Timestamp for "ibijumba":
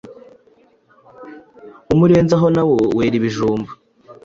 3.19-3.71